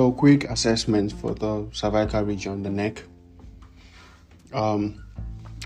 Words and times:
So, 0.00 0.12
quick 0.12 0.44
assessment 0.44 1.12
for 1.12 1.34
the 1.34 1.68
cervical 1.72 2.22
region, 2.22 2.62
the 2.62 2.70
neck. 2.70 3.04
Um, 4.50 5.04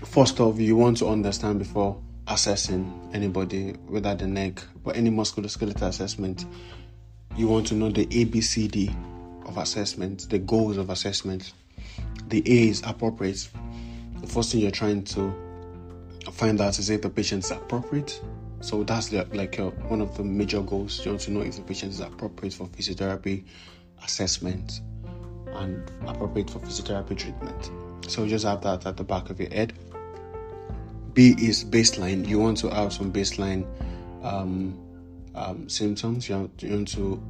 first 0.03 0.41
off, 0.41 0.59
you 0.59 0.75
want 0.75 0.97
to 0.97 1.07
understand 1.07 1.59
before 1.59 2.01
assessing 2.27 3.09
anybody, 3.13 3.77
whether 3.87 4.13
the 4.13 4.27
neck 4.27 4.61
or 4.83 4.93
any 4.93 5.09
musculoskeletal 5.09 5.83
assessment, 5.83 6.43
you 7.37 7.47
want 7.47 7.67
to 7.67 7.75
know 7.75 7.89
the 7.89 8.07
ABCD 8.07 8.93
of 9.47 9.57
assessment, 9.57 10.29
the 10.29 10.39
goals 10.39 10.75
of 10.75 10.89
assessment. 10.89 11.53
The 12.27 12.43
A 12.45 12.67
is 12.67 12.83
appropriate. 12.85 13.47
The 14.19 14.27
first 14.27 14.51
thing 14.51 14.59
you're 14.59 14.69
trying 14.69 15.05
to 15.05 15.33
find 16.33 16.59
out 16.59 16.77
is 16.77 16.89
if 16.89 17.03
the 17.03 17.09
patient 17.09 17.45
is 17.45 17.51
appropriate. 17.51 18.19
So 18.59 18.83
that's 18.83 19.13
like 19.13 19.59
uh, 19.61 19.69
one 19.87 20.01
of 20.01 20.17
the 20.17 20.25
major 20.25 20.59
goals. 20.59 21.05
You 21.05 21.11
want 21.11 21.21
to 21.21 21.31
know 21.31 21.39
if 21.39 21.55
the 21.55 21.61
patient 21.61 21.93
is 21.93 22.01
appropriate 22.01 22.53
for 22.53 22.67
physiotherapy 22.67 23.45
assessment 24.05 24.81
and 25.47 25.91
appropriate 26.07 26.49
for 26.49 26.59
physiotherapy 26.59 27.17
treatment. 27.17 27.71
So 28.07 28.27
just 28.27 28.45
have 28.45 28.61
that 28.61 28.85
at 28.85 28.97
the 28.97 29.03
back 29.03 29.29
of 29.29 29.39
your 29.39 29.49
head. 29.49 29.73
B 31.13 31.35
is 31.39 31.63
baseline. 31.63 32.27
You 32.27 32.39
want 32.39 32.57
to 32.59 32.69
have 32.69 32.93
some 32.93 33.11
baseline 33.11 33.65
um, 34.23 34.77
um, 35.33 35.67
symptoms. 35.69 36.29
You 36.29 36.35
want, 36.35 36.63
you 36.63 36.73
want, 36.73 36.87
to 36.89 37.23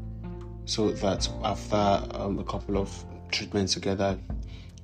so 0.65 0.91
that 0.91 1.29
after 1.43 2.17
um, 2.17 2.39
a 2.39 2.43
couple 2.43 2.77
of 2.77 3.05
treatments 3.31 3.73
together, 3.73 4.17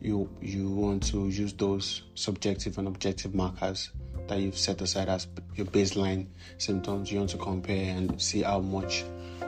you 0.02 0.30
you 0.40 0.70
want 0.70 1.04
to 1.12 1.28
use 1.30 1.54
those 1.54 2.04
subjective 2.16 2.78
and 2.78 2.88
objective 2.88 3.34
markers 3.34 3.92
that 4.28 4.40
you've 4.40 4.58
set 4.58 4.82
aside 4.82 5.10
as 5.10 5.28
your 5.56 5.66
baseline 5.68 6.28
symptoms. 6.58 7.12
You 7.12 7.20
want 7.20 7.32
to 7.32 7.38
compare 7.38 7.98
and 7.98 8.22
see 8.22 8.44
how 8.44 8.60
much 8.60 9.04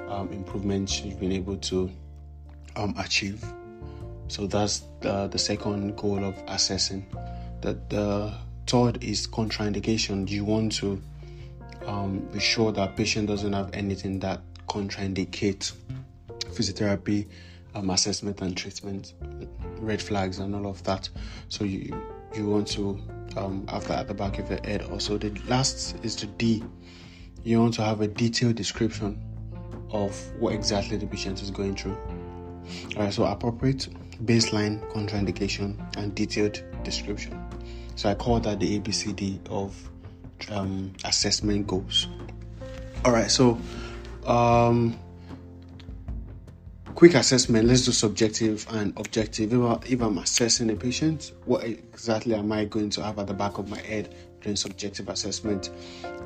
um, 0.09 0.31
improvement 0.31 1.05
you've 1.05 1.19
been 1.19 1.31
able 1.31 1.57
to 1.57 1.91
um, 2.75 2.93
achieve. 2.97 3.43
So 4.27 4.47
that's 4.47 4.83
the, 5.01 5.27
the 5.27 5.37
second 5.37 5.95
goal 5.95 6.23
of 6.23 6.35
assessing. 6.47 7.05
That 7.61 7.89
the 7.89 8.33
third 8.67 9.03
is 9.03 9.27
contraindication. 9.27 10.29
You 10.29 10.45
want 10.45 10.73
to 10.73 11.01
um, 11.85 12.19
be 12.31 12.39
sure 12.39 12.71
that 12.71 12.95
patient 12.95 13.27
doesn't 13.27 13.53
have 13.53 13.69
anything 13.73 14.19
that 14.19 14.41
contraindicates 14.67 15.73
physiotherapy 16.45 17.27
um, 17.75 17.89
assessment 17.89 18.41
and 18.41 18.55
treatment, 18.55 19.13
red 19.79 20.01
flags 20.01 20.39
and 20.39 20.55
all 20.55 20.67
of 20.67 20.83
that. 20.83 21.09
So 21.49 21.63
you 21.63 22.01
you 22.35 22.47
want 22.47 22.67
to 22.69 22.99
um, 23.37 23.67
have 23.67 23.87
that 23.87 23.99
at 23.99 24.07
the 24.07 24.13
back 24.13 24.39
of 24.39 24.49
your 24.49 24.59
head. 24.63 24.83
Also, 24.83 25.17
the 25.17 25.29
last 25.47 25.95
is 26.03 26.15
the 26.15 26.25
D. 26.25 26.63
You 27.43 27.59
want 27.59 27.73
to 27.75 27.83
have 27.83 28.01
a 28.01 28.07
detailed 28.07 28.55
description 28.55 29.21
of 29.91 30.15
what 30.39 30.53
exactly 30.53 30.97
the 30.97 31.05
patient 31.05 31.41
is 31.41 31.51
going 31.51 31.75
through. 31.75 31.97
All 32.95 33.03
right, 33.03 33.13
so 33.13 33.23
appropriate 33.25 33.87
baseline 34.25 34.79
contraindication 34.91 35.77
and 35.97 36.13
detailed 36.15 36.63
description. 36.83 37.39
So 37.95 38.09
I 38.09 38.15
call 38.15 38.39
that 38.41 38.59
the 38.59 38.79
ABCD 38.79 39.39
of 39.49 39.89
um, 40.49 40.93
assessment 41.05 41.67
goals. 41.67 42.07
All 43.05 43.11
right, 43.11 43.29
so 43.29 43.59
um, 44.25 44.97
quick 46.95 47.15
assessment. 47.15 47.67
Let's 47.67 47.85
do 47.85 47.91
subjective 47.91 48.65
and 48.71 48.97
objective. 48.97 49.53
If, 49.53 49.61
I, 49.61 49.79
if 49.87 50.01
I'm 50.01 50.17
assessing 50.17 50.69
a 50.69 50.75
patient, 50.75 51.33
what 51.45 51.63
exactly 51.63 52.33
am 52.35 52.51
I 52.51 52.65
going 52.65 52.89
to 52.91 53.03
have 53.03 53.19
at 53.19 53.27
the 53.27 53.33
back 53.33 53.57
of 53.57 53.69
my 53.69 53.79
head 53.79 54.15
during 54.41 54.55
subjective 54.55 55.09
assessment, 55.09 55.69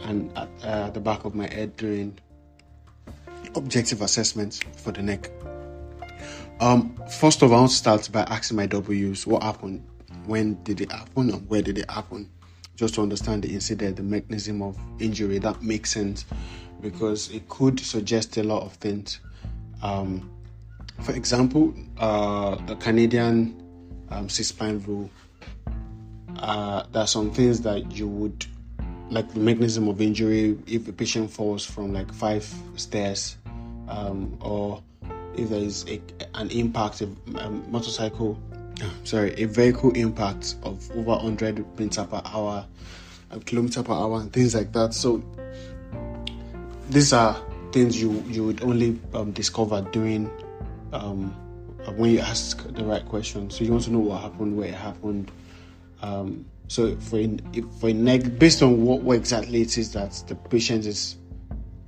and 0.01 0.35
at 0.37 0.49
uh, 0.63 0.89
the 0.89 0.99
back 0.99 1.25
of 1.25 1.35
my 1.35 1.47
head 1.51 1.75
during 1.77 2.17
objective 3.55 4.01
assessment 4.01 4.63
for 4.75 4.91
the 4.91 5.01
neck? 5.01 5.31
Um, 6.59 6.95
first 7.07 7.43
of 7.43 7.51
all, 7.51 7.57
I 7.57 7.61
want 7.61 7.71
to 7.71 7.77
start 7.77 8.09
by 8.11 8.21
asking 8.21 8.57
my 8.57 8.65
W's 8.65 9.27
what 9.27 9.43
happened, 9.43 9.87
when 10.25 10.61
did 10.63 10.81
it 10.81 10.91
happen, 10.91 11.29
and 11.29 11.47
where 11.47 11.61
did 11.61 11.77
it 11.77 11.89
happen, 11.89 12.27
just 12.75 12.95
to 12.95 13.01
understand 13.01 13.43
the 13.43 13.53
incident, 13.53 13.97
the 13.97 14.03
mechanism 14.03 14.63
of 14.63 14.75
injury. 14.99 15.37
That 15.37 15.61
makes 15.61 15.91
sense 15.91 16.25
because 16.81 17.29
it 17.31 17.47
could 17.47 17.79
suggest 17.79 18.37
a 18.37 18.43
lot 18.43 18.63
of 18.63 18.73
things. 18.73 19.19
Um, 19.83 20.31
for 21.01 21.11
example, 21.11 21.75
uh, 21.99 22.55
the 22.65 22.75
Canadian 22.77 23.61
um, 24.09 24.27
C-spine 24.27 24.83
rule. 24.87 25.11
Uh, 26.39 26.83
there 26.91 27.03
are 27.03 27.07
some 27.07 27.31
things 27.31 27.61
that 27.61 27.91
you 27.91 28.07
would 28.07 28.45
like 29.09 29.31
the 29.33 29.39
mechanism 29.39 29.87
of 29.87 30.01
injury 30.01 30.57
if 30.67 30.87
a 30.87 30.91
patient 30.91 31.31
falls 31.31 31.63
from 31.63 31.93
like 31.93 32.11
five 32.13 32.51
stairs 32.75 33.37
um, 33.87 34.37
or 34.41 34.81
if 35.37 35.49
there 35.49 35.59
is 35.59 35.85
a, 35.87 36.01
an 36.35 36.49
impact 36.51 37.01
of 37.01 37.15
a 37.35 37.49
motorcycle, 37.49 38.39
sorry, 39.03 39.33
a 39.41 39.45
vehicle 39.45 39.91
impact 39.91 40.55
of 40.63 40.89
over 40.91 41.11
100 41.11 41.79
meter 41.79 42.03
per 42.03 42.21
hour, 42.25 42.65
a 43.31 43.39
kilometer 43.39 43.83
per 43.83 43.93
hour, 43.93 44.21
and 44.21 44.33
things 44.33 44.55
like 44.55 44.71
that. 44.73 44.93
So 44.93 45.23
these 46.89 47.13
are 47.13 47.41
things 47.71 48.01
you 48.01 48.11
you 48.27 48.45
would 48.45 48.63
only 48.63 48.99
um, 49.13 49.31
discover 49.31 49.81
during 49.91 50.29
um, 50.93 51.31
when 51.95 52.11
you 52.11 52.19
ask 52.19 52.65
the 52.73 52.83
right 52.83 53.05
question. 53.05 53.49
So 53.49 53.63
you 53.63 53.71
want 53.71 53.83
to 53.85 53.91
know 53.91 53.99
what 53.99 54.21
happened, 54.21 54.57
where 54.57 54.69
it 54.69 54.75
happened. 54.75 55.31
Um, 56.01 56.45
so 56.67 56.95
for 56.97 57.17
a, 57.19 57.37
for 57.79 57.89
a 57.89 57.93
neck, 57.93 58.37
based 58.37 58.61
on 58.61 58.83
what, 58.83 59.01
what 59.01 59.17
exactly 59.17 59.61
it 59.61 59.77
is 59.77 59.93
that 59.93 60.21
the 60.27 60.35
patient 60.35 60.85
is 60.85 61.15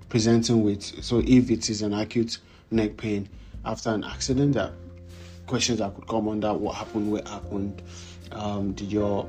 presenting 0.08 0.64
with. 0.64 0.82
So 1.04 1.20
if 1.20 1.52
it 1.52 1.70
is 1.70 1.82
an 1.82 1.94
acute 1.94 2.40
neck 2.72 2.98
pain, 2.98 3.30
after 3.66 3.90
an 3.90 4.04
accident 4.04 4.54
that 4.54 4.72
questions 5.48 5.80
that 5.80 5.94
could 5.96 6.08
come 6.08 6.28
under 6.28 6.54
what 6.54 6.76
happened, 6.76 7.12
where 7.12 7.24
happened, 7.26 7.82
um, 8.32 8.74
did 8.74 8.92
your 8.92 9.28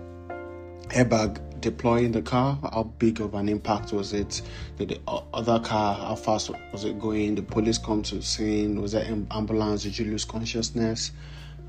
airbag 0.88 1.60
deploy 1.60 1.98
in 2.04 2.12
the 2.12 2.22
car? 2.22 2.58
How 2.62 2.84
big 2.84 3.20
of 3.20 3.34
an 3.34 3.48
impact 3.48 3.92
was 3.92 4.12
it? 4.12 4.42
Did 4.78 4.90
the 4.90 5.00
other 5.06 5.60
car, 5.60 5.94
how 5.94 6.14
fast 6.14 6.50
was 6.72 6.84
it 6.84 6.98
going? 6.98 7.34
The 7.34 7.42
police 7.42 7.78
come 7.78 8.02
to 8.04 8.22
scene? 8.22 8.80
Was 8.80 8.92
there 8.92 9.04
an 9.04 9.26
ambulance? 9.30 9.82
Did 9.82 9.98
you 9.98 10.06
lose 10.06 10.24
consciousness? 10.24 11.12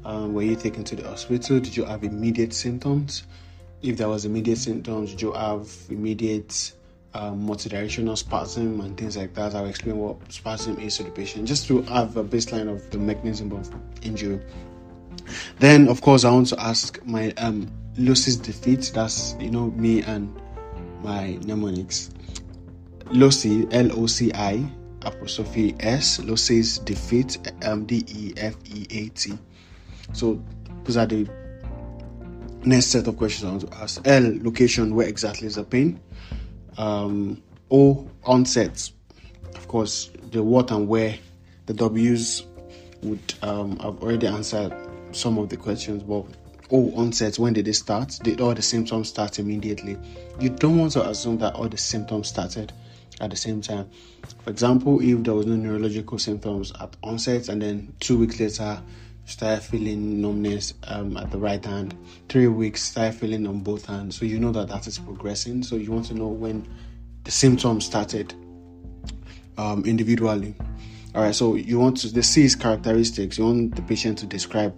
Um, 0.03 0.33
were 0.33 0.41
you 0.41 0.55
taken 0.55 0.83
to 0.85 0.95
the 0.95 1.07
hospital? 1.07 1.59
Did 1.59 1.77
you 1.77 1.85
have 1.85 2.03
immediate 2.03 2.53
symptoms? 2.53 3.23
If 3.81 3.97
there 3.97 4.09
was 4.09 4.25
immediate 4.25 4.57
symptoms, 4.57 5.11
did 5.11 5.21
you 5.21 5.31
have 5.33 5.69
immediate 5.89 6.73
um, 7.13 7.47
multidirectional 7.47 8.17
spasm 8.17 8.81
and 8.81 8.97
things 8.97 9.17
like 9.17 9.33
that. 9.35 9.55
I'll 9.55 9.65
explain 9.65 9.97
what 9.97 10.31
spasm 10.31 10.79
is 10.79 10.97
to 10.97 11.03
the 11.03 11.11
patient 11.11 11.47
just 11.47 11.67
to 11.67 11.81
have 11.83 12.17
a 12.17 12.23
baseline 12.23 12.69
of 12.71 12.89
the 12.91 12.97
mechanism 12.97 13.51
of 13.51 13.69
injury. 14.01 14.39
Then, 15.59 15.87
of 15.87 16.01
course, 16.01 16.23
I 16.23 16.31
want 16.31 16.47
to 16.47 16.59
ask 16.59 17.03
my 17.05 17.31
um, 17.37 17.71
defeat. 17.95 18.91
That's 18.93 19.35
you 19.39 19.51
know 19.51 19.71
me 19.71 20.01
and 20.03 20.33
my 21.03 21.37
mnemonics. 21.43 22.11
Loci, 23.11 23.67
L 23.71 23.99
O 23.99 24.07
C 24.07 24.31
I 24.33 24.65
apostrophe 25.03 25.75
S. 25.79 26.19
Locis 26.19 26.83
defeat, 26.83 27.37
M 27.61 27.85
D 27.85 28.03
E 28.07 28.33
F 28.37 28.55
E 28.73 28.87
A 28.89 29.09
T. 29.09 29.37
So 30.13 30.41
those 30.83 30.97
are 30.97 31.05
the 31.05 31.27
next 32.63 32.87
set 32.87 33.07
of 33.07 33.17
questions 33.17 33.45
I 33.45 33.49
want 33.49 33.71
to 33.71 33.77
ask. 33.77 34.07
L 34.07 34.37
location, 34.41 34.95
where 34.95 35.07
exactly 35.07 35.47
is 35.47 35.55
the 35.55 35.63
pain? 35.63 35.99
Um, 36.77 37.41
O 37.69 38.09
onset. 38.23 38.91
Of 39.55 39.67
course, 39.67 40.11
the 40.31 40.43
what 40.43 40.71
and 40.71 40.87
where, 40.87 41.17
the 41.65 41.73
W's 41.73 42.43
would 43.03 43.33
um, 43.41 43.77
have 43.79 44.01
already 44.01 44.27
answered 44.27 44.73
some 45.11 45.37
of 45.37 45.49
the 45.49 45.57
questions, 45.57 46.03
but 46.03 46.25
O 46.71 46.93
onset, 46.95 47.37
when 47.37 47.53
did 47.53 47.67
it 47.67 47.73
start? 47.73 48.17
Did 48.23 48.39
all 48.39 48.53
the 48.53 48.61
symptoms 48.61 49.09
start 49.09 49.39
immediately? 49.39 49.97
You 50.39 50.49
don't 50.49 50.77
want 50.77 50.93
to 50.93 51.07
assume 51.07 51.37
that 51.39 51.55
all 51.55 51.67
the 51.67 51.77
symptoms 51.77 52.29
started 52.29 52.71
at 53.19 53.29
the 53.29 53.35
same 53.35 53.61
time. 53.61 53.89
For 54.43 54.49
example, 54.49 55.01
if 55.01 55.23
there 55.23 55.33
was 55.33 55.45
no 55.45 55.55
neurological 55.55 56.17
symptoms 56.17 56.71
at 56.79 56.95
onset 57.03 57.49
and 57.49 57.61
then 57.61 57.93
two 57.99 58.17
weeks 58.17 58.39
later 58.39 58.81
start 59.25 59.63
feeling 59.63 60.21
numbness 60.21 60.73
um, 60.83 61.17
at 61.17 61.31
the 61.31 61.37
right 61.37 61.63
hand. 61.63 61.95
Three 62.29 62.47
weeks, 62.47 62.83
start 62.83 63.13
feeling 63.15 63.47
on 63.47 63.59
both 63.61 63.85
hands. 63.85 64.17
So 64.19 64.25
you 64.25 64.39
know 64.39 64.51
that 64.51 64.67
that 64.69 64.87
is 64.87 64.99
progressing. 64.99 65.63
So 65.63 65.75
you 65.75 65.91
want 65.91 66.05
to 66.07 66.13
know 66.13 66.27
when 66.27 66.67
the 67.23 67.31
symptoms 67.31 67.85
started 67.85 68.33
um, 69.57 69.83
individually. 69.85 70.55
All 71.13 71.21
right. 71.21 71.35
So 71.35 71.55
you 71.55 71.79
want 71.79 71.97
to 71.97 72.07
the 72.07 72.23
C 72.23 72.49
characteristics. 72.49 73.37
You 73.37 73.45
want 73.45 73.75
the 73.75 73.81
patient 73.81 74.17
to 74.19 74.25
describe 74.25 74.75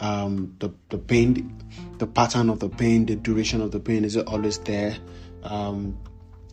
um, 0.00 0.54
the 0.58 0.70
the 0.90 0.98
pain, 0.98 1.56
the 1.98 2.06
pattern 2.06 2.50
of 2.50 2.60
the 2.60 2.68
pain, 2.68 3.06
the 3.06 3.16
duration 3.16 3.60
of 3.60 3.70
the 3.70 3.80
pain. 3.80 4.04
Is 4.04 4.16
it 4.16 4.26
always 4.26 4.58
there? 4.58 4.96
Um, 5.42 5.98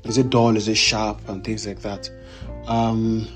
is 0.03 0.17
it 0.17 0.29
dull? 0.29 0.57
Is 0.57 0.67
it 0.67 0.75
sharp? 0.75 1.27
And 1.29 1.43
things 1.43 1.65
like 1.65 1.81
that. 1.81 2.09
Um, 2.67 3.27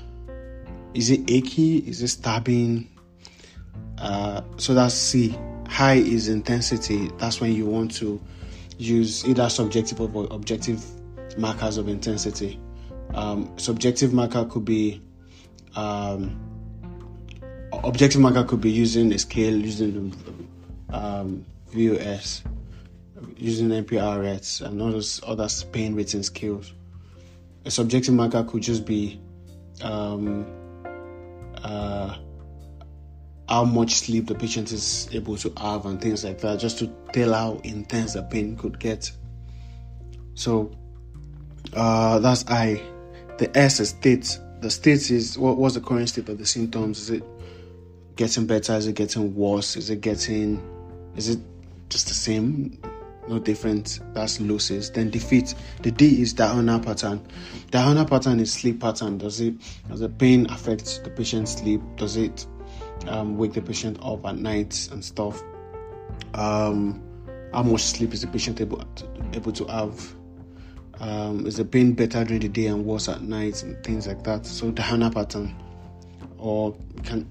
is 0.94 1.10
it 1.10 1.30
achy? 1.30 1.78
Is 1.78 2.02
it 2.02 2.08
stabbing? 2.08 2.90
Uh, 3.98 4.42
so 4.56 4.74
that's 4.74 4.94
C. 4.94 5.36
High 5.68 5.94
is 5.94 6.28
intensity. 6.28 7.10
That's 7.18 7.40
when 7.40 7.52
you 7.52 7.66
want 7.66 7.94
to 7.96 8.20
use 8.78 9.26
either 9.26 9.48
subjective 9.48 10.00
or 10.00 10.26
objective 10.30 10.84
markers 11.38 11.76
of 11.76 11.88
intensity. 11.88 12.60
Um, 13.14 13.56
subjective 13.58 14.12
marker 14.12 14.44
could 14.44 14.64
be 14.64 15.00
um, 15.74 16.40
objective 17.84 18.20
marker 18.20 18.44
could 18.44 18.60
be 18.60 18.70
using 18.70 19.12
a 19.12 19.18
scale, 19.18 19.54
using 19.56 20.14
um, 20.90 21.44
VAS, 21.68 22.42
using 23.36 23.68
NPRS, 23.68 24.66
and 24.66 24.80
all 24.80 24.92
those 24.92 25.20
other 25.26 25.48
pain 25.72 25.94
rating 25.94 26.22
scales. 26.22 26.72
A 27.64 27.70
subjective 27.70 28.14
marker 28.14 28.44
could 28.44 28.62
just 28.62 28.84
be 28.86 29.20
um, 29.82 30.46
uh, 31.62 32.16
how 33.48 33.64
much 33.64 33.94
sleep 33.94 34.26
the 34.26 34.34
patient 34.34 34.72
is 34.72 35.08
able 35.12 35.36
to 35.36 35.52
have 35.58 35.86
and 35.86 36.00
things 36.00 36.24
like 36.24 36.40
that, 36.40 36.58
just 36.58 36.78
to 36.78 36.92
tell 37.12 37.32
how 37.32 37.60
intense 37.62 38.14
the 38.14 38.22
pain 38.22 38.56
could 38.56 38.78
get. 38.78 39.10
So 40.34 40.70
uh, 41.74 42.18
that's 42.18 42.44
I. 42.48 42.82
The 43.38 43.56
S 43.56 43.80
is 43.80 43.90
state. 43.90 44.38
The 44.60 44.70
state 44.70 45.10
is 45.10 45.38
what 45.38 45.58
was 45.58 45.74
the 45.74 45.80
current 45.80 46.08
state 46.08 46.28
of 46.28 46.38
the 46.38 46.46
symptoms? 46.46 46.98
Is 46.98 47.10
it 47.10 47.24
getting 48.16 48.46
better? 48.46 48.74
Is 48.74 48.86
it 48.86 48.94
getting 48.94 49.34
worse? 49.34 49.76
Is 49.76 49.90
it 49.90 50.00
getting 50.00 50.62
is 51.16 51.28
it 51.28 51.38
just 51.88 52.08
the 52.08 52.14
same? 52.14 52.78
No 53.28 53.38
different. 53.38 54.00
That's 54.14 54.40
losses. 54.40 54.90
Then 54.90 55.10
defeat. 55.10 55.54
The 55.82 55.90
D 55.90 56.22
is 56.22 56.32
diurnal 56.32 56.80
pattern. 56.80 57.26
Diurnal 57.70 58.04
pattern 58.04 58.40
is 58.40 58.52
sleep 58.52 58.80
pattern. 58.80 59.18
Does 59.18 59.40
it 59.40 59.54
does 59.88 60.00
the 60.00 60.08
pain 60.08 60.48
affect 60.50 61.04
the 61.04 61.10
patient's 61.10 61.52
sleep? 61.52 61.80
Does 61.96 62.16
it 62.16 62.46
um, 63.06 63.36
wake 63.36 63.52
the 63.52 63.62
patient 63.62 63.98
up 64.02 64.24
at 64.26 64.36
night 64.36 64.88
and 64.92 65.04
stuff? 65.04 65.42
Um, 66.34 67.02
how 67.52 67.62
much 67.62 67.82
sleep 67.82 68.12
is 68.12 68.22
the 68.22 68.26
patient 68.26 68.60
able 68.60 68.78
to, 68.78 69.06
able 69.32 69.52
to 69.52 69.64
have? 69.66 70.14
Um, 70.98 71.46
is 71.46 71.56
the 71.56 71.64
pain 71.64 71.92
better 71.92 72.24
during 72.24 72.40
the 72.40 72.48
day 72.48 72.66
and 72.66 72.84
worse 72.84 73.08
at 73.08 73.22
night 73.22 73.62
and 73.62 73.82
things 73.84 74.06
like 74.06 74.24
that? 74.24 74.46
So 74.46 74.70
diurnal 74.70 75.10
pattern, 75.10 75.54
or 76.38 76.76
you 76.96 77.02
can 77.02 77.30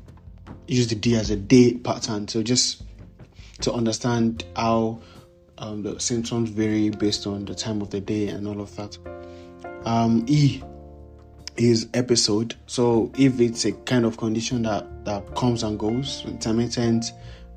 use 0.67 0.87
the 0.87 0.95
D 0.95 1.15
as 1.15 1.31
a 1.31 1.35
day 1.35 1.73
pattern. 1.73 2.27
So 2.27 2.43
just 2.43 2.83
to 3.61 3.73
understand 3.73 4.45
how 4.55 5.01
um, 5.57 5.83
the 5.83 5.99
symptoms 5.99 6.49
vary 6.49 6.89
based 6.89 7.25
on 7.27 7.45
the 7.45 7.55
time 7.55 7.81
of 7.81 7.89
the 7.89 8.01
day 8.01 8.27
and 8.27 8.47
all 8.47 8.61
of 8.61 8.75
that. 8.75 8.97
Um, 9.85 10.25
e 10.27 10.61
is 11.57 11.87
episode. 11.93 12.55
So 12.67 13.11
if 13.17 13.39
it's 13.39 13.65
a 13.65 13.71
kind 13.71 14.05
of 14.05 14.17
condition 14.17 14.63
that 14.63 15.05
that 15.05 15.35
comes 15.35 15.63
and 15.63 15.79
goes, 15.79 16.23
intermittent 16.25 17.11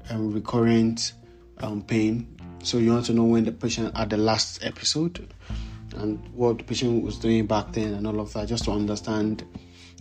and 0.08 0.34
recurrent 0.34 1.12
um, 1.58 1.82
pain. 1.82 2.26
So 2.62 2.78
you 2.78 2.92
want 2.92 3.06
to 3.06 3.12
know 3.12 3.24
when 3.24 3.44
the 3.44 3.52
patient 3.52 3.96
had 3.96 4.10
the 4.10 4.16
last 4.16 4.64
episode 4.64 5.32
and 5.96 6.18
what 6.34 6.58
the 6.58 6.64
patient 6.64 7.02
was 7.02 7.18
doing 7.18 7.46
back 7.46 7.72
then 7.72 7.94
and 7.94 8.06
all 8.06 8.20
of 8.20 8.32
that, 8.34 8.48
just 8.48 8.64
to 8.64 8.72
understand 8.72 9.44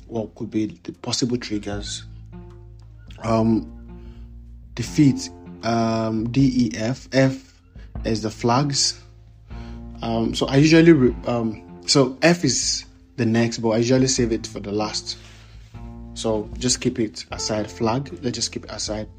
what 0.07 0.33
could 0.35 0.51
be 0.51 0.65
the 0.83 0.91
possible 0.93 1.37
triggers. 1.37 2.03
Um, 3.23 3.71
defeat 4.75 5.29
um, 5.63 6.29
D 6.29 6.71
E 6.71 6.77
F 6.77 7.07
F 7.13 7.53
is 8.05 8.21
the 8.21 8.29
flags. 8.29 9.01
Um, 10.01 10.35
so 10.35 10.45
I 10.45 10.57
usually 10.57 10.91
re- 10.91 11.15
um, 11.25 11.81
so 11.87 12.17
F 12.21 12.43
is 12.43 12.85
the 13.17 13.25
next, 13.25 13.57
but 13.59 13.69
I 13.69 13.77
usually 13.77 14.07
save 14.07 14.31
it 14.31 14.47
for 14.47 14.59
the 14.59 14.71
last. 14.71 15.17
So 16.13 16.49
just 16.57 16.81
keep 16.81 16.99
it 16.99 17.25
aside. 17.31 17.69
Flag, 17.69 18.17
let's 18.23 18.35
just 18.35 18.51
keep 18.51 18.65
it 18.65 18.71
aside. 18.71 19.09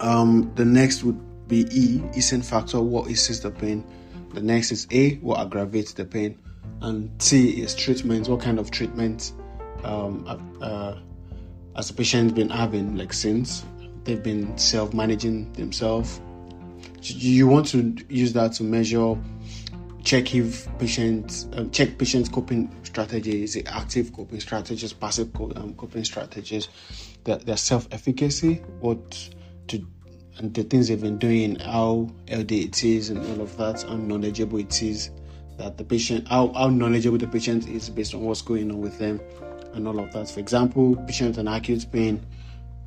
Um, 0.00 0.52
the 0.54 0.64
next 0.64 1.02
would 1.02 1.48
be 1.48 1.66
E, 1.70 2.02
easing 2.14 2.42
factor, 2.42 2.80
what 2.80 3.10
eases 3.10 3.40
the 3.40 3.50
pain. 3.50 3.84
The 4.32 4.42
next 4.42 4.70
is 4.70 4.86
A, 4.90 5.16
what 5.16 5.40
aggravates 5.40 5.92
the 5.92 6.04
pain. 6.04 6.38
And 6.82 7.18
T 7.18 7.62
is 7.62 7.74
treatment, 7.74 8.28
what 8.28 8.40
kind 8.40 8.58
of 8.58 8.70
treatment 8.70 9.32
um, 9.84 10.24
uh, 10.60 10.96
has 11.74 11.90
patient 11.90 12.34
been 12.34 12.50
having, 12.50 12.96
like 12.96 13.12
since 13.12 13.64
they've 14.04 14.22
been 14.22 14.56
self-managing 14.56 15.52
themselves. 15.54 16.20
You 17.02 17.46
want 17.46 17.66
to 17.68 17.94
use 18.08 18.32
that 18.34 18.52
to 18.54 18.62
measure, 18.62 19.16
check 20.06 20.36
if 20.36 20.68
patients, 20.78 21.48
um, 21.54 21.68
check 21.72 21.98
patients' 21.98 22.28
coping 22.28 22.72
strategies, 22.84 23.56
active 23.66 24.12
coping 24.12 24.38
strategies, 24.38 24.92
passive 24.92 25.34
um, 25.56 25.74
coping 25.76 26.04
strategies, 26.04 26.68
their, 27.24 27.38
their 27.38 27.56
self-efficacy, 27.56 28.54
what 28.80 29.30
to 29.66 29.84
and 30.38 30.54
the 30.54 30.62
things 30.62 30.88
they've 30.88 31.00
been 31.00 31.18
doing, 31.18 31.56
how 31.56 32.08
healthy 32.28 32.60
it 32.60 32.84
is, 32.84 33.10
and 33.10 33.18
all 33.18 33.40
of 33.40 33.56
that, 33.56 33.82
how 33.82 33.96
knowledgeable 33.96 34.58
it 34.58 34.82
is 34.82 35.10
that 35.56 35.78
the 35.78 35.84
patient, 35.84 36.28
how, 36.28 36.52
how 36.52 36.68
knowledgeable 36.68 37.18
the 37.18 37.26
patient 37.26 37.66
is 37.66 37.88
based 37.88 38.14
on 38.14 38.20
what's 38.20 38.42
going 38.42 38.70
on 38.70 38.78
with 38.78 38.98
them, 38.98 39.20
and 39.72 39.88
all 39.88 39.98
of 39.98 40.12
that. 40.12 40.30
For 40.30 40.38
example, 40.38 40.94
patient 41.06 41.38
and 41.38 41.48
acute 41.48 41.90
pain 41.90 42.24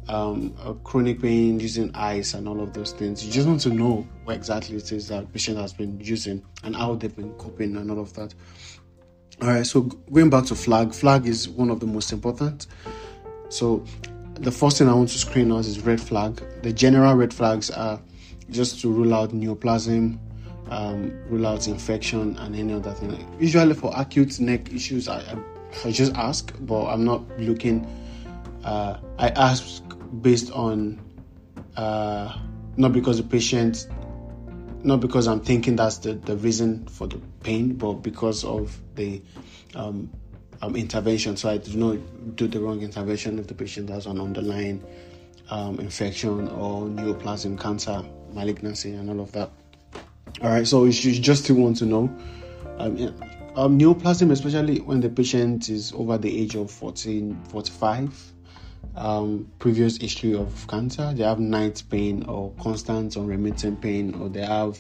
um, 0.08 0.54
chronic 0.84 1.22
pain, 1.22 1.60
using 1.60 1.92
ice, 1.94 2.34
and 2.34 2.48
all 2.48 2.62
of 2.62 2.74
those 2.74 2.94
things. 2.94 3.26
You 3.26 3.32
just 3.32 3.48
want 3.48 3.62
to 3.62 3.70
know 3.70 4.08
what 4.24 4.36
exactly 4.36 4.76
it 4.78 4.92
is 4.92 5.08
that 5.10 5.32
patient 5.32 5.58
has 5.58 5.74
been 5.74 6.00
using 6.00 6.44
and 6.64 6.76
how 6.76 6.96
they've 6.96 7.16
been 7.16 7.34
coping 7.34 7.76
and 7.76 7.92
all 7.92 8.00
of 8.00 8.14
that. 8.14 8.34
All 9.42 9.48
right, 9.48 9.66
so 9.66 9.82
going 9.82 10.30
back 10.30 10.46
to 10.46 10.56
flag, 10.56 10.94
flag 10.94 11.26
is 11.26 11.48
one 11.48 11.70
of 11.70 11.80
the 11.80 11.86
most 11.86 12.12
important. 12.12 12.68
So 13.50 13.86
the 14.34 14.52
first 14.52 14.78
thing 14.78 14.90
I 14.90 14.94
want 14.94 15.10
to 15.10 15.18
screen 15.18 15.52
us 15.52 15.68
is 15.68 15.80
red 15.82 16.02
flag. 16.02 16.44
The 16.62 16.74
general 16.74 17.14
red 17.16 17.34
flags 17.34 17.70
are 17.70 18.02
just 18.50 18.82
to 18.82 18.92
rule 18.92 19.14
out 19.14 19.32
neoplasm, 19.32 20.20
um, 20.70 21.12
rule 21.30 21.48
out 21.48 21.68
infection, 21.68 22.38
and 22.38 22.56
any 22.56 22.74
other 22.74 22.94
thing. 22.94 23.28
Usually 23.40 23.74
for 23.74 23.94
acute 23.96 24.40
neck 24.40 24.74
issues, 24.74 25.08
I, 25.08 25.20
I, 25.20 25.38
I 25.86 25.92
just 25.92 26.14
ask, 26.16 26.54
but 26.62 26.88
I'm 26.88 27.06
not 27.06 27.24
looking. 27.40 27.88
Uh, 28.64 28.98
I 29.18 29.30
ask 29.30 29.82
based 30.22 30.52
on 30.52 31.00
uh, 31.76 32.38
not 32.78 32.94
because 32.94 33.18
the 33.18 33.24
patient, 33.24 33.88
not 34.84 35.00
because 35.00 35.28
I'm 35.28 35.42
thinking 35.42 35.76
that's 35.76 35.98
the, 36.00 36.14
the 36.14 36.38
reason 36.38 36.86
for 36.88 37.08
the 37.08 37.18
pain, 37.44 37.76
but 37.76 37.94
because 37.96 38.44
of 38.44 38.80
the 38.96 39.22
um, 39.76 40.10
um, 40.62 40.76
intervention. 40.76 41.38
So 41.38 41.50
I 41.50 41.58
do 41.58 41.78
not 41.78 42.36
do 42.36 42.48
the 42.48 42.60
wrong 42.60 42.82
intervention 42.82 43.40
if 43.40 43.48
the 43.48 43.54
patient 43.54 43.90
has 43.90 44.06
an 44.06 44.20
underlying 44.20 44.84
um, 45.50 45.80
infection 45.80 46.48
or 46.50 46.86
neoplasm, 46.88 47.60
cancer, 47.60 48.04
malignancy, 48.34 48.94
and 48.94 49.10
all 49.10 49.22
of 49.22 49.32
that. 49.34 49.52
All 50.42 50.50
right, 50.50 50.68
so 50.68 50.86
you 50.86 50.92
just 50.92 51.44
still 51.44 51.58
want 51.58 51.78
to 51.78 51.86
know. 51.86 52.16
Um, 52.78 52.98
um, 53.56 53.78
neoplasm, 53.78 54.32
especially 54.32 54.80
when 54.80 55.02
the 55.02 55.10
patient 55.10 55.70
is 55.70 55.92
over 55.94 56.18
the 56.18 56.40
age 56.40 56.56
of 56.56 56.72
14, 56.72 57.38
45, 57.50 58.34
um, 58.96 59.50
previous 59.60 59.98
history 59.98 60.36
of 60.36 60.68
cancer. 60.68 61.14
They 61.14 61.24
have 61.24 61.40
night 61.40 61.84
pain 61.90 62.24
or 62.24 62.52
constant 62.62 63.16
or 63.16 63.22
unremitting 63.22 63.78
pain, 63.78 64.16
or 64.16 64.30
they 64.30 64.46
have, 64.46 64.78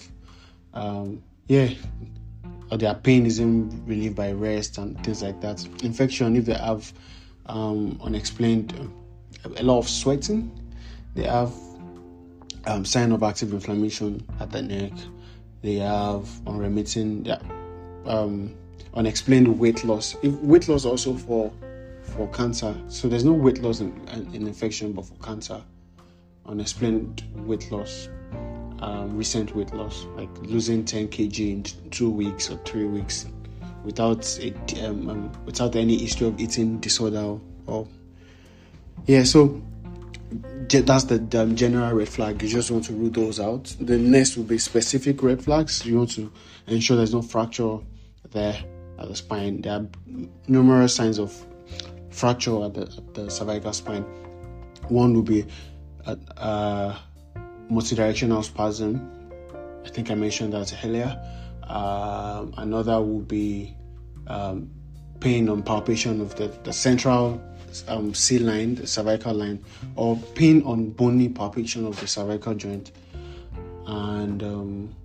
um, 0.73 1.23
yeah, 1.47 1.69
or 2.71 2.77
their 2.77 2.95
pain 2.95 3.25
isn't 3.25 3.85
relieved 3.85 4.15
by 4.15 4.31
rest 4.31 4.77
and 4.77 5.01
things 5.03 5.23
like 5.23 5.41
that. 5.41 5.65
Infection, 5.83 6.35
if 6.35 6.45
they 6.45 6.53
have 6.53 6.91
um, 7.47 7.99
unexplained, 8.03 8.73
a 9.57 9.63
lot 9.63 9.79
of 9.79 9.89
sweating, 9.89 10.51
they 11.15 11.23
have 11.23 11.53
um, 12.65 12.85
sign 12.85 13.11
of 13.11 13.23
active 13.23 13.53
inflammation 13.53 14.25
at 14.39 14.51
the 14.51 14.61
neck. 14.61 14.93
They 15.61 15.75
have 15.75 16.27
unremitting, 16.47 17.25
yeah, 17.25 17.39
um, 18.05 18.55
unexplained 18.93 19.59
weight 19.59 19.83
loss. 19.83 20.15
If 20.21 20.33
weight 20.35 20.67
loss 20.67 20.85
also 20.85 21.13
for 21.15 21.51
for 22.19 22.27
cancer. 22.33 22.75
So 22.89 23.07
there's 23.07 23.23
no 23.23 23.31
weight 23.31 23.61
loss 23.61 23.79
in, 23.79 23.93
in 24.33 24.45
infection, 24.45 24.91
but 24.91 25.05
for 25.05 25.15
cancer, 25.23 25.63
unexplained 26.45 27.23
weight 27.47 27.71
loss, 27.71 28.09
um, 28.79 29.15
recent 29.15 29.55
weight 29.55 29.73
loss, 29.73 30.05
like 30.17 30.29
losing 30.39 30.83
10 30.83 31.07
kg 31.07 31.39
in 31.39 31.89
two 31.91 32.09
weeks 32.09 32.51
or 32.51 32.57
three 32.65 32.83
weeks, 32.83 33.25
without 33.85 34.37
um, 34.83 35.09
um, 35.09 35.31
without 35.45 35.77
any 35.77 35.97
history 35.97 36.27
of 36.27 36.37
eating 36.41 36.81
disorder 36.81 37.19
or, 37.21 37.41
or 37.67 37.87
yeah. 39.05 39.23
So 39.23 39.61
that's 40.67 41.05
the 41.05 41.41
um, 41.41 41.55
general 41.55 41.93
red 41.93 42.09
flag. 42.09 42.43
You 42.43 42.49
just 42.49 42.69
want 42.69 42.83
to 42.85 42.93
rule 42.93 43.11
those 43.11 43.39
out. 43.39 43.73
The 43.79 43.97
next 43.97 44.35
will 44.35 44.43
be 44.43 44.57
specific 44.57 45.23
red 45.23 45.41
flags. 45.41 45.85
You 45.85 45.99
want 45.99 46.11
to 46.11 46.29
ensure 46.67 46.97
there's 46.97 47.13
no 47.13 47.21
fracture 47.21 47.77
there 48.31 48.61
at 48.99 49.07
the 49.07 49.15
spine. 49.15 49.61
There 49.61 49.71
are 49.71 49.87
numerous 50.49 50.93
signs 50.93 51.17
of 51.17 51.45
fracture 52.11 52.63
at 52.65 52.73
the, 52.73 52.81
at 52.81 53.13
the 53.13 53.29
cervical 53.29 53.73
spine. 53.73 54.03
One 54.87 55.13
would 55.15 55.25
be 55.25 55.45
a, 56.05 56.17
a 56.37 56.99
multidirectional 57.71 58.43
spasm. 58.43 59.11
I 59.85 59.89
think 59.89 60.11
I 60.11 60.15
mentioned 60.15 60.53
that 60.53 60.73
earlier. 60.83 61.19
Um, 61.63 62.53
another 62.57 63.01
would 63.01 63.27
be 63.27 63.75
um, 64.27 64.69
pain 65.19 65.49
on 65.49 65.63
palpation 65.63 66.21
of 66.21 66.35
the, 66.35 66.47
the 66.63 66.73
central 66.73 67.41
um, 67.87 68.13
C 68.13 68.39
line, 68.39 68.75
the 68.75 68.87
cervical 68.87 69.33
line, 69.33 69.63
or 69.95 70.17
pain 70.35 70.63
on 70.63 70.89
bony 70.91 71.29
palpation 71.29 71.85
of 71.85 71.99
the 71.99 72.07
cervical 72.07 72.53
joint. 72.55 72.91
And 73.85 74.43
um, 74.43 74.95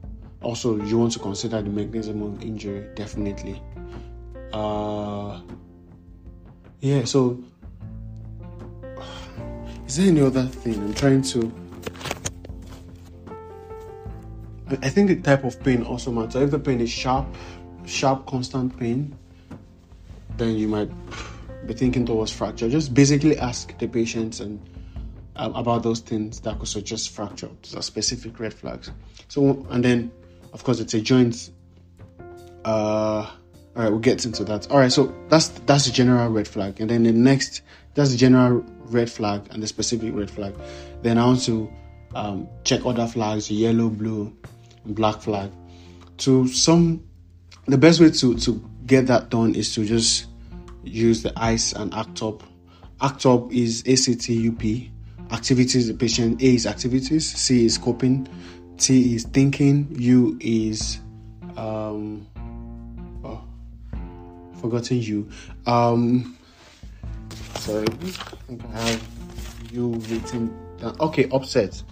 also, 0.43 0.77
you 0.77 0.99
want 0.99 1.13
to 1.13 1.19
consider 1.19 1.63
the 1.63 1.71
mechanism 1.71 2.23
of 2.23 2.43
injury, 2.43 2.87
definitely. 2.95 3.63
Uh, 4.53 5.24
yeah, 6.85 7.05
so 7.07 7.43
is 9.87 9.97
there 9.97 10.09
any 10.09 10.21
other 10.21 10.45
thing 10.45 10.75
I'm 10.75 10.93
trying 10.93 11.23
to? 11.23 11.51
I 14.83 14.91
think 14.91 15.09
the 15.09 15.17
type 15.17 15.45
of 15.45 15.59
pain 15.65 15.83
also 15.83 16.13
matters. 16.13 16.43
If 16.43 16.51
the 16.51 16.59
pain 16.59 16.83
is 16.83 16.91
sharp, 16.91 17.27
sharp, 17.87 18.27
constant 18.27 18.79
pain, 18.79 19.17
then 20.37 20.57
you 20.57 20.69
might 20.69 20.91
be 21.67 21.73
thinking 21.73 22.05
towards 22.05 22.33
fracture. 22.33 22.69
Just 22.69 22.93
basically 22.93 23.39
ask 23.39 23.77
the 23.79 23.89
patients 23.89 24.41
and 24.41 24.61
um, 25.37 25.55
about 25.55 25.85
those 25.85 26.01
things 26.01 26.41
that 26.41 26.59
could 26.59 26.69
suggest 26.69 27.11
fracture. 27.11 27.49
Those 27.63 27.77
are 27.77 27.83
specific 27.83 28.39
red 28.39 28.53
flags. 28.53 28.91
So, 29.29 29.67
and 29.71 29.83
then, 29.83 30.13
of 30.53 30.65
course, 30.65 30.81
it's 30.81 30.93
a 30.93 31.01
joint. 31.01 31.51
Uh, 32.63 33.31
all 33.77 33.83
right, 33.83 33.91
we'll 33.91 33.99
get 33.99 34.25
into 34.25 34.45
that. 34.45 34.71
All 34.71 34.79
right, 34.79 34.93
so 34.93 35.13
that's 35.29 35.49
that's 35.67 35.87
the 35.87 35.93
general 35.93 36.29
red 36.29 36.47
flag, 36.47 36.81
and 36.81 36.89
then 36.89 37.03
the 37.03 37.13
next 37.13 37.63
that's 37.95 38.13
the 38.13 38.17
general 38.17 38.65
red 38.87 39.11
flag 39.11 39.49
and 39.51 39.63
the 39.63 39.67
specific 39.67 40.15
red 40.15 40.31
flag. 40.31 40.55
Then 41.03 41.19
I 41.19 41.25
want 41.27 41.43
to 41.45 41.73
um, 42.15 42.49
check 42.63 42.87
other 42.87 43.07
flags: 43.09 43.51
yellow, 43.51 43.89
blue, 43.89 44.37
black 44.87 45.21
flag. 45.21 45.51
To 46.19 46.47
some, 46.47 47.03
the 47.67 47.77
best 47.77 48.01
way 48.01 48.11
to 48.11 48.39
to 48.39 48.71
get 48.87 49.09
that 49.09 49.31
done 49.31 49.57
is 49.57 49.75
to 49.75 49.85
just 49.85 50.27
use 50.85 51.23
the 51.25 51.33
ICE 51.37 51.73
and 51.73 51.93
ACTUP. 51.93 52.43
ACTUP 53.01 53.53
is 53.53 53.83
ACTUP. 53.83 54.91
Activities, 55.33 55.89
the 55.89 55.95
patient 55.95 56.41
A 56.41 56.55
is 56.55 56.67
activities, 56.67 57.35
C 57.35 57.65
is 57.65 57.79
coping, 57.79 58.29
T 58.79 59.17
is 59.17 59.25
thinking, 59.25 59.89
U 59.99 60.37
is 60.41 61.01
um 61.57 62.27
forgotten 64.65 64.99
you. 65.03 65.29
Um 65.67 66.39
sorry, 67.57 67.87
I 68.73 68.79
have 68.79 69.03
U 69.73 69.93
written 70.09 70.57
down. 70.81 70.97
Okay, 71.01 71.29
upset. 71.31 71.83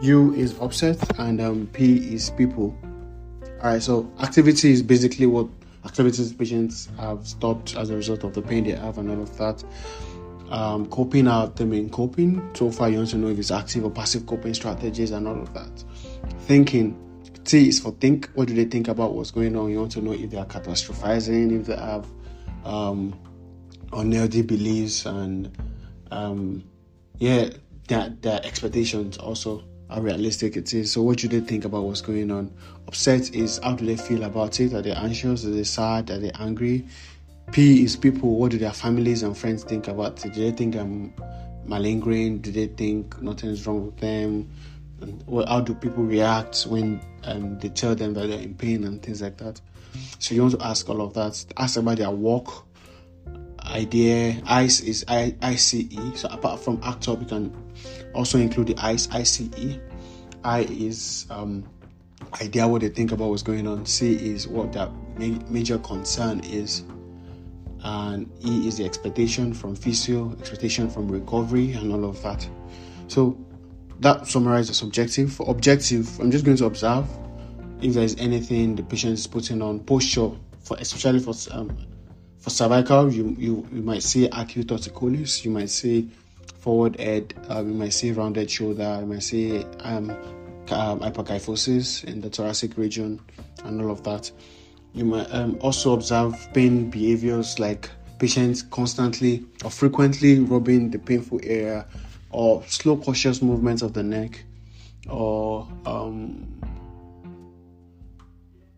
U 0.00 0.34
is 0.34 0.58
upset 0.58 0.98
and 1.20 1.40
um, 1.40 1.68
P 1.72 2.12
is 2.12 2.30
people. 2.30 2.76
Alright, 3.58 3.82
so 3.82 4.10
activity 4.18 4.72
is 4.72 4.82
basically 4.82 5.26
what 5.26 5.46
activities 5.84 6.32
patients 6.32 6.88
have 6.98 7.24
stopped 7.24 7.76
as 7.76 7.90
a 7.90 7.94
result 7.96 8.24
of 8.24 8.34
the 8.34 8.42
pain 8.42 8.64
they 8.64 8.72
have 8.72 8.98
and 8.98 9.08
all 9.08 9.22
of 9.22 9.38
that. 9.38 9.62
Um, 10.50 10.86
coping 10.86 11.28
out 11.28 11.54
the 11.54 11.64
main 11.64 11.88
coping. 11.88 12.42
So 12.54 12.72
far, 12.72 12.90
you 12.90 12.96
want 12.96 13.10
to 13.10 13.16
know 13.16 13.28
if 13.28 13.38
it's 13.38 13.52
active 13.52 13.84
or 13.84 13.90
passive 13.90 14.26
coping 14.26 14.54
strategies 14.54 15.12
and 15.12 15.28
all 15.28 15.40
of 15.40 15.54
that. 15.54 15.84
Thinking. 16.40 17.11
T 17.44 17.68
is 17.68 17.80
for 17.80 17.92
think. 17.92 18.30
What 18.34 18.48
do 18.48 18.54
they 18.54 18.64
think 18.64 18.88
about 18.88 19.14
what's 19.14 19.30
going 19.30 19.56
on? 19.56 19.70
You 19.70 19.80
want 19.80 19.92
to 19.92 20.00
know 20.00 20.12
if 20.12 20.30
they 20.30 20.38
are 20.38 20.46
catastrophizing, 20.46 21.60
if 21.60 21.66
they 21.66 21.76
have 21.76 22.06
um, 22.64 23.18
unhealthy 23.92 24.42
beliefs, 24.42 25.06
and 25.06 25.56
um, 26.10 26.64
yeah, 27.18 27.50
their, 27.88 28.10
their 28.20 28.40
expectations 28.44 29.18
also 29.18 29.64
how 29.90 30.00
realistic 30.00 30.56
it 30.56 30.72
is. 30.72 30.92
So, 30.92 31.02
what 31.02 31.18
do 31.18 31.28
they 31.28 31.40
think 31.40 31.64
about 31.64 31.84
what's 31.84 32.00
going 32.00 32.30
on? 32.30 32.52
Upset 32.88 33.34
is 33.34 33.58
how 33.62 33.74
do 33.74 33.84
they 33.84 33.96
feel 33.96 34.24
about 34.24 34.58
it? 34.60 34.72
Are 34.72 34.82
they 34.82 34.92
anxious? 34.92 35.44
Are 35.44 35.50
they 35.50 35.64
sad? 35.64 36.10
Are 36.10 36.18
they 36.18 36.30
angry? 36.32 36.86
P 37.50 37.84
is 37.84 37.96
people. 37.96 38.36
What 38.36 38.52
do 38.52 38.58
their 38.58 38.72
families 38.72 39.22
and 39.22 39.36
friends 39.36 39.64
think 39.64 39.88
about 39.88 40.24
it? 40.24 40.32
Do 40.32 40.40
they 40.40 40.56
think 40.56 40.76
I'm 40.76 41.12
malingering? 41.64 42.38
Do 42.38 42.50
they 42.50 42.68
think 42.68 43.20
nothing's 43.20 43.66
wrong 43.66 43.86
with 43.86 43.98
them? 43.98 44.50
And 45.02 45.22
how 45.48 45.60
do 45.60 45.74
people 45.74 46.04
react 46.04 46.62
when 46.64 47.00
um, 47.24 47.58
they 47.58 47.68
tell 47.68 47.94
them 47.94 48.14
that 48.14 48.28
they're 48.28 48.40
in 48.40 48.54
pain 48.54 48.84
and 48.84 49.02
things 49.02 49.20
like 49.20 49.36
that? 49.38 49.60
So, 50.18 50.34
you 50.34 50.42
want 50.42 50.58
to 50.58 50.64
ask 50.64 50.88
all 50.88 51.02
of 51.02 51.12
that. 51.14 51.44
Ask 51.58 51.76
about 51.76 51.98
their 51.98 52.10
work 52.10 52.48
idea. 53.66 54.40
ICE 54.46 54.80
is 54.80 55.04
I, 55.08 55.34
ICE. 55.42 55.86
So 56.14 56.28
apart 56.28 56.60
from 56.60 56.78
ACTUP, 56.78 57.20
you 57.20 57.26
can 57.26 57.74
also 58.14 58.38
include 58.38 58.68
the 58.68 58.76
ICE, 58.78 59.08
ICE. 59.12 59.78
I 60.44 60.60
is 60.62 61.26
um, 61.30 61.64
idea 62.40 62.66
what 62.66 62.80
they 62.80 62.88
think 62.88 63.12
about 63.12 63.30
what's 63.30 63.42
going 63.42 63.66
on. 63.66 63.86
C 63.86 64.14
is 64.14 64.48
what 64.48 64.72
their 64.72 64.88
ma- 65.16 65.38
major 65.48 65.78
concern 65.78 66.40
is. 66.40 66.84
And 67.84 68.30
E 68.44 68.68
is 68.68 68.78
the 68.78 68.84
expectation 68.84 69.52
from 69.52 69.74
physio, 69.74 70.32
expectation 70.38 70.88
from 70.88 71.08
recovery, 71.08 71.72
and 71.72 71.92
all 71.92 72.04
of 72.04 72.22
that. 72.22 72.48
So 73.08 73.36
that 74.00 74.26
summarizes 74.26 74.76
subjective. 74.76 75.32
For 75.32 75.48
objective, 75.50 76.18
I'm 76.20 76.30
just 76.30 76.44
going 76.44 76.56
to 76.58 76.66
observe 76.66 77.06
if 77.80 77.94
there's 77.94 78.16
anything 78.16 78.76
the 78.76 78.82
patient 78.82 79.14
is 79.14 79.26
putting 79.26 79.60
on 79.62 79.80
posture, 79.80 80.30
for 80.60 80.76
especially 80.78 81.20
for 81.20 81.34
um, 81.50 81.76
for 82.42 82.50
cervical, 82.50 83.12
you, 83.12 83.36
you, 83.38 83.68
you 83.72 83.82
might 83.82 84.02
see 84.02 84.28
acute 84.32 84.66
torticollis, 84.66 85.44
you 85.44 85.50
might 85.52 85.70
see 85.70 86.10
forward 86.58 86.98
head, 86.98 87.32
um, 87.48 87.68
you 87.68 87.74
might 87.74 87.92
see 87.92 88.10
rounded 88.10 88.50
shoulder, 88.50 88.98
you 89.00 89.06
might 89.06 89.22
see 89.22 89.64
um, 89.80 90.10
um, 90.70 90.98
hyperkyphosis 91.00 92.02
in 92.04 92.20
the 92.20 92.28
thoracic 92.28 92.76
region, 92.76 93.20
and 93.64 93.80
all 93.80 93.92
of 93.92 94.02
that. 94.02 94.30
You 94.92 95.04
might 95.04 95.32
um, 95.32 95.56
also 95.60 95.94
observe 95.94 96.36
pain 96.52 96.90
behaviors 96.90 97.60
like 97.60 97.88
patients 98.18 98.62
constantly 98.62 99.44
or 99.64 99.70
frequently 99.70 100.40
rubbing 100.40 100.90
the 100.90 100.98
painful 100.98 101.40
area, 101.44 101.86
or 102.32 102.62
slow, 102.66 102.96
cautious 102.96 103.42
movements 103.42 103.82
of 103.82 103.92
the 103.92 104.02
neck, 104.02 104.42
or 105.08 105.68
um, 105.86 106.60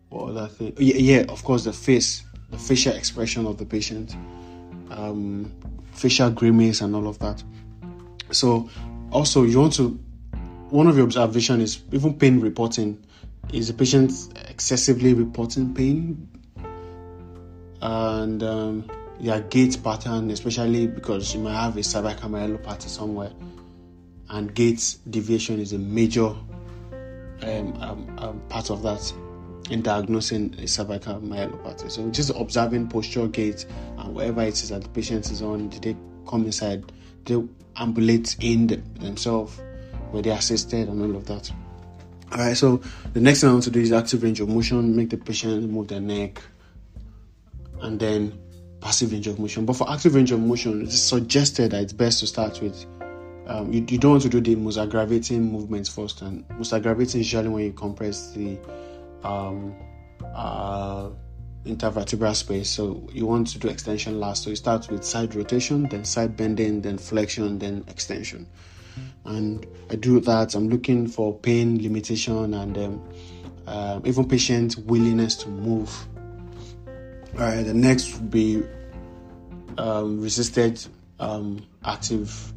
what 0.09 0.29
other 0.29 0.47
thing? 0.47 0.73
Yeah, 0.77 0.95
yeah, 0.95 1.25
of 1.29 1.43
course, 1.43 1.63
the 1.63 1.73
face 1.73 2.23
the 2.49 2.57
facial 2.57 2.93
expression 2.93 3.45
of 3.45 3.57
the 3.57 3.65
patient, 3.65 4.15
um, 4.89 5.51
facial 5.93 6.29
grimace, 6.29 6.81
and 6.81 6.95
all 6.95 7.07
of 7.07 7.19
that. 7.19 7.43
So, 8.31 8.69
also, 9.11 9.43
you 9.43 9.59
want 9.59 9.73
to, 9.73 9.99
one 10.69 10.87
of 10.87 10.97
your 10.97 11.05
observation 11.05 11.61
is 11.61 11.81
even 11.91 12.13
pain 12.13 12.39
reporting. 12.39 13.03
Is 13.53 13.67
the 13.67 13.73
patient 13.73 14.11
excessively 14.49 15.13
reporting 15.13 15.73
pain? 15.73 16.27
And 17.81 18.41
um, 18.41 18.89
their 19.19 19.41
gait 19.41 19.81
pattern, 19.83 20.29
especially 20.31 20.87
because 20.87 21.33
you 21.33 21.41
might 21.41 21.59
have 21.59 21.77
a 21.77 21.83
cervical 21.83 22.29
myelopathy 22.29 22.87
somewhere, 22.87 23.31
and 24.29 24.53
gait 24.53 24.97
deviation 25.09 25.59
is 25.59 25.73
a 25.73 25.77
major 25.77 26.35
um, 27.41 27.73
um, 27.81 28.15
um 28.17 28.41
part 28.49 28.69
of 28.69 28.81
that 28.81 29.13
in 29.69 29.81
diagnosing 29.81 30.55
a 30.59 30.67
cervical 30.67 31.19
myelopathy. 31.19 31.89
So 31.89 32.07
just 32.09 32.31
observing 32.35 32.87
posture, 32.87 33.27
gait, 33.27 33.65
and 33.97 34.13
whatever 34.13 34.41
it 34.43 34.53
is 34.53 34.69
that 34.69 34.83
the 34.83 34.89
patient 34.89 35.31
is 35.31 35.41
on, 35.41 35.69
did 35.69 35.81
they 35.81 35.97
come 36.27 36.45
inside, 36.45 36.91
they 37.25 37.41
ambulate 37.77 38.35
in 38.39 38.67
themselves, 38.99 39.59
were 40.11 40.21
they 40.21 40.31
assisted, 40.31 40.87
and 40.87 41.01
all 41.01 41.15
of 41.15 41.25
that. 41.25 41.51
All 42.31 42.39
right. 42.39 42.55
So 42.57 42.81
the 43.13 43.21
next 43.21 43.41
thing 43.41 43.49
I 43.49 43.53
want 43.53 43.63
to 43.65 43.71
do 43.71 43.79
is 43.79 43.91
active 43.91 44.23
range 44.23 44.39
of 44.39 44.49
motion, 44.49 44.95
make 44.95 45.09
the 45.09 45.17
patient 45.17 45.69
move 45.69 45.87
their 45.87 46.01
neck, 46.01 46.41
and 47.81 47.99
then 47.99 48.37
passive 48.85 49.11
range 49.11 49.25
of 49.25 49.39
motion. 49.39 49.65
But 49.65 49.77
for 49.77 49.91
active 49.91 50.13
range 50.13 50.31
of 50.31 50.39
motion, 50.39 50.83
it's 50.83 50.99
suggested 50.99 51.71
that 51.71 51.81
it's 51.81 51.91
best 51.91 52.19
to 52.19 52.27
start 52.27 52.61
with. 52.61 52.85
Um, 53.47 53.73
you, 53.73 53.83
you 53.89 53.97
don't 53.97 54.11
want 54.11 54.23
to 54.23 54.29
do 54.29 54.39
the 54.39 54.55
most 54.55 54.77
aggravating 54.77 55.51
movements 55.51 55.89
first, 55.89 56.21
and 56.21 56.47
most 56.51 56.71
aggravating 56.71 57.21
is 57.21 57.33
usually 57.33 57.49
when 57.49 57.63
you 57.63 57.73
compress 57.73 58.31
the 58.33 58.59
um, 59.23 59.73
uh, 60.35 61.09
intervertebral 61.65 62.35
space. 62.35 62.69
So 62.69 63.09
you 63.11 63.25
want 63.25 63.47
to 63.47 63.57
do 63.57 63.69
extension 63.69 64.19
last. 64.19 64.43
So 64.43 64.51
you 64.51 64.55
start 64.55 64.87
with 64.91 65.03
side 65.03 65.33
rotation, 65.33 65.89
then 65.89 66.05
side 66.05 66.37
bending, 66.37 66.81
then 66.81 66.99
flexion, 66.99 67.57
then 67.57 67.83
extension. 67.87 68.45
And 69.25 69.65
I 69.89 69.95
do 69.95 70.19
that. 70.19 70.53
I'm 70.53 70.69
looking 70.69 71.07
for 71.07 71.33
pain 71.33 71.81
limitation 71.81 72.53
and 72.53 72.77
um, 72.77 73.09
uh, 73.65 73.99
even 74.05 74.29
patient 74.29 74.77
willingness 74.77 75.37
to 75.37 75.49
move. 75.49 75.91
All 77.33 77.41
right. 77.41 77.63
The 77.63 77.73
next 77.73 78.13
would 78.13 78.29
be 78.29 78.63
um, 79.77 80.21
resisted 80.21 80.85
um, 81.19 81.65
active 81.85 82.53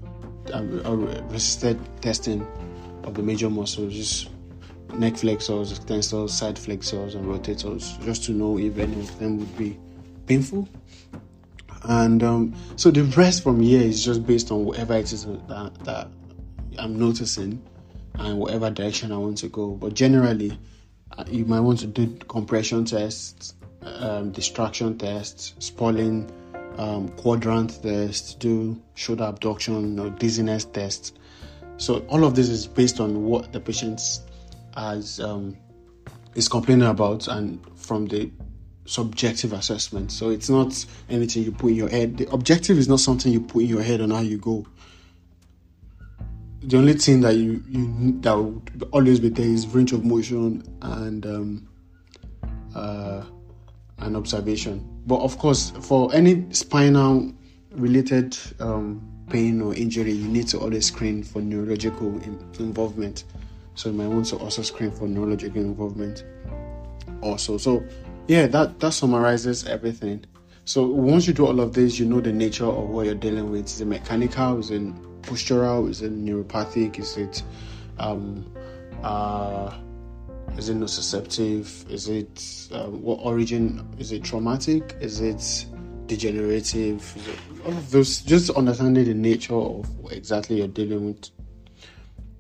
um, 0.52 1.06
resisted 1.28 1.78
testing 2.00 2.46
of 3.04 3.14
the 3.14 3.22
major 3.22 3.50
muscles. 3.50 3.94
Just 3.94 4.30
neck 4.94 5.16
flexors, 5.16 5.78
extensors, 5.78 6.30
side 6.30 6.58
flexors, 6.58 7.14
and 7.14 7.26
rotators, 7.26 8.02
just 8.04 8.24
to 8.24 8.32
know 8.32 8.58
if 8.58 8.78
any 8.78 9.00
of 9.00 9.18
them 9.18 9.38
would 9.38 9.56
be 9.56 9.78
painful. 10.26 10.68
And 11.84 12.22
um, 12.22 12.54
so 12.76 12.90
the 12.90 13.04
rest 13.04 13.42
from 13.42 13.60
here 13.60 13.80
is 13.80 14.04
just 14.04 14.26
based 14.26 14.50
on 14.50 14.64
whatever 14.64 14.94
it 14.94 15.12
is 15.12 15.24
that, 15.26 15.72
that 15.84 16.08
I'm 16.78 16.98
noticing 16.98 17.62
and 18.14 18.38
whatever 18.38 18.70
direction 18.70 19.12
I 19.12 19.16
want 19.16 19.38
to 19.38 19.48
go. 19.48 19.70
But 19.70 19.94
generally, 19.94 20.58
uh, 21.16 21.24
you 21.28 21.44
might 21.44 21.60
want 21.60 21.78
to 21.80 21.86
do 21.86 22.16
compression 22.26 22.84
tests, 22.84 23.54
um, 23.82 24.32
distraction 24.32 24.98
tests, 24.98 25.54
Spurling, 25.60 26.30
um, 26.78 27.08
quadrant 27.10 27.82
tests, 27.82 28.34
do 28.34 28.80
shoulder 28.94 29.24
abduction 29.24 29.98
or 29.98 30.10
dizziness 30.10 30.64
tests. 30.64 31.12
So 31.76 31.98
all 32.08 32.24
of 32.24 32.34
this 32.34 32.48
is 32.48 32.66
based 32.66 33.00
on 33.00 33.24
what 33.24 33.52
the 33.52 33.60
patient 33.60 34.00
as 34.76 35.20
um, 35.20 35.56
is 36.34 36.48
complaining 36.48 36.88
about 36.88 37.28
and 37.28 37.60
from 37.76 38.06
the 38.06 38.30
subjective 38.86 39.52
assessment. 39.52 40.10
So 40.12 40.30
it's 40.30 40.48
not 40.48 40.86
anything 41.10 41.44
you 41.44 41.52
put 41.52 41.68
in 41.68 41.76
your 41.76 41.88
head. 41.88 42.16
The 42.16 42.30
objective 42.30 42.78
is 42.78 42.88
not 42.88 43.00
something 43.00 43.30
you 43.30 43.40
put 43.40 43.62
in 43.62 43.68
your 43.68 43.82
head 43.82 44.00
on 44.00 44.10
how 44.10 44.20
you 44.20 44.38
go. 44.38 44.66
the 46.62 46.76
only 46.76 46.94
thing 46.94 47.20
that 47.20 47.34
you 47.34 47.62
you 47.68 48.20
that 48.20 48.36
would 48.36 48.88
always 48.92 49.20
be 49.20 49.28
there 49.28 49.46
is 49.46 49.66
range 49.68 49.92
of 49.92 50.04
motion 50.04 50.62
and 50.82 51.24
um, 51.26 51.68
uh, 52.74 53.22
an 53.98 54.16
observation. 54.16 54.84
But 55.08 55.22
of 55.22 55.38
course, 55.38 55.70
for 55.80 56.14
any 56.14 56.44
spinal 56.50 57.32
related 57.72 58.36
um, 58.60 59.00
pain 59.30 59.62
or 59.62 59.74
injury, 59.74 60.12
you 60.12 60.28
need 60.28 60.48
to 60.48 60.58
always 60.58 60.84
screen 60.84 61.22
for 61.22 61.40
neurological 61.40 62.08
in- 62.20 62.38
involvement. 62.58 63.24
So 63.74 63.88
you 63.88 63.96
might 63.96 64.08
want 64.08 64.26
to 64.26 64.36
also 64.36 64.60
screen 64.60 64.90
for 64.90 65.08
neurological 65.08 65.62
involvement. 65.62 66.24
Also, 67.22 67.56
so 67.56 67.82
yeah, 68.26 68.46
that 68.48 68.80
that 68.80 68.92
summarizes 68.92 69.66
everything. 69.66 70.26
So 70.66 70.86
once 70.86 71.26
you 71.26 71.32
do 71.32 71.46
all 71.46 71.58
of 71.60 71.72
this, 71.72 71.98
you 71.98 72.04
know 72.04 72.20
the 72.20 72.32
nature 72.32 72.66
of 72.66 72.90
what 72.90 73.06
you're 73.06 73.14
dealing 73.14 73.50
with. 73.50 73.64
Is 73.64 73.80
it 73.80 73.86
mechanical? 73.86 74.58
Is 74.58 74.70
it 74.70 74.82
postural? 75.22 75.88
Is 75.88 76.02
it 76.02 76.12
neuropathic? 76.12 76.98
Is 76.98 77.16
it 77.16 77.42
um, 77.98 78.44
uh, 79.02 79.72
is 80.56 80.68
it 80.68 80.76
nociceptive? 80.76 81.90
Is 81.90 82.08
it 82.08 82.68
um, 82.72 83.02
what 83.02 83.20
origin? 83.22 83.86
Is 83.98 84.12
it 84.12 84.24
traumatic? 84.24 84.96
Is 85.00 85.20
it 85.20 85.66
degenerative? 86.06 87.00
Is 87.16 87.28
it, 87.28 87.38
all 87.64 87.72
of 87.72 87.90
those. 87.90 88.20
Just 88.22 88.50
understanding 88.50 89.04
the 89.04 89.14
nature 89.14 89.54
of 89.54 89.88
what 89.98 90.12
exactly 90.12 90.56
you're 90.58 90.68
dealing 90.68 91.06
with. 91.06 91.30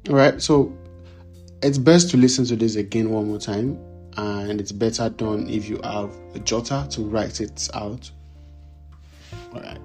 All 0.08 0.16
right. 0.16 0.40
So 0.40 0.76
it's 1.62 1.78
best 1.78 2.10
to 2.10 2.16
listen 2.16 2.44
to 2.46 2.56
this 2.56 2.76
again 2.76 3.10
one 3.10 3.28
more 3.28 3.38
time, 3.38 3.78
and 4.16 4.60
it's 4.60 4.72
better 4.72 5.08
done 5.08 5.48
if 5.48 5.68
you 5.68 5.80
have 5.84 6.10
a 6.34 6.40
jotter 6.40 6.88
to 6.90 7.02
write 7.02 7.40
it 7.40 7.68
out. 7.74 8.10
All 9.54 9.60
right. 9.60 9.78